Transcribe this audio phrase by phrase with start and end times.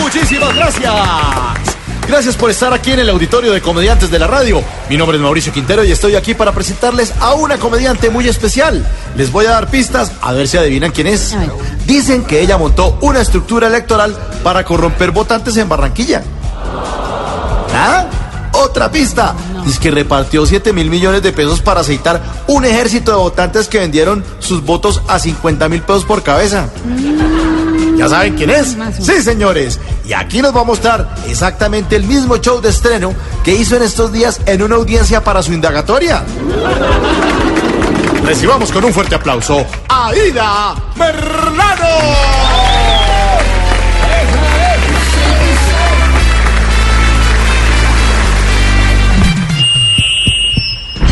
[0.00, 0.92] Muchísimas gracias.
[2.08, 4.62] Gracias por estar aquí en el auditorio de comediantes de la radio.
[4.90, 8.84] Mi nombre es Mauricio Quintero y estoy aquí para presentarles a una comediante muy especial.
[9.16, 11.34] Les voy a dar pistas a ver si adivinan quién es.
[11.86, 16.22] Dicen que ella montó una estructura electoral para corromper votantes en Barranquilla.
[17.72, 18.10] ¿Nada?
[18.62, 19.34] Otra pista.
[19.64, 23.80] Dice que repartió 7 mil millones de pesos para aceitar un ejército de votantes que
[23.80, 26.68] vendieron sus votos a 50 mil pesos por cabeza.
[27.96, 28.76] ¿Ya saben quién es?
[29.00, 29.80] Sí, señores.
[30.06, 33.82] Y aquí nos va a mostrar exactamente el mismo show de estreno que hizo en
[33.82, 36.24] estos días en una audiencia para su indagatoria.
[38.24, 42.51] Recibamos con un fuerte aplauso a Ida Merlano.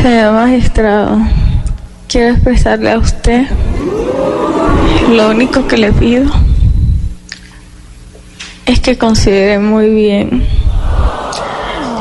[0.03, 1.19] Señor magistrado,
[2.09, 3.47] quiero expresarle a usted
[5.11, 6.31] lo único que le pido
[8.65, 10.47] es que considere muy bien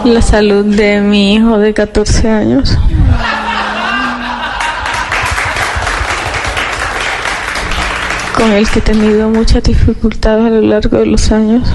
[0.06, 2.78] la salud de mi hijo de 14 años.
[8.36, 11.68] con el que he tenido muchas dificultades a lo largo de los años.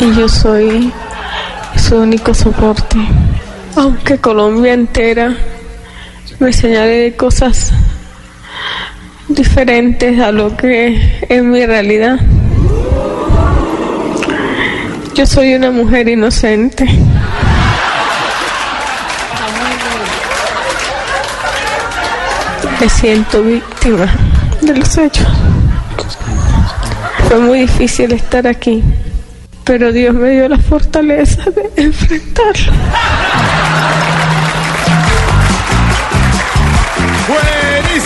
[0.00, 0.92] Y yo soy
[1.76, 2.98] su único soporte.
[3.76, 5.34] Aunque Colombia entera
[6.38, 7.72] me señale cosas
[9.28, 12.18] diferentes a lo que es mi realidad.
[15.14, 16.86] Yo soy una mujer inocente.
[22.80, 24.06] Me siento víctima
[24.60, 25.26] de los hechos.
[27.28, 28.82] Fue muy difícil estar aquí,
[29.64, 32.72] pero Dios me dio la fortaleza de enfrentarlo.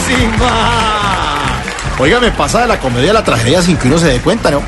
[0.08, 1.62] ¡Buenísima!
[1.98, 4.50] Oiga, me pasa de la comedia a la tragedia sin que uno se dé cuenta,
[4.50, 4.62] ¿no?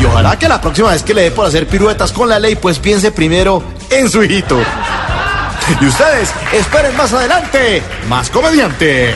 [0.00, 2.56] Y ojalá que la próxima vez que le dé por hacer piruetas con la ley,
[2.56, 4.58] pues piense primero en su hijito.
[5.80, 9.14] Y ustedes, esperen más adelante, más comediantes.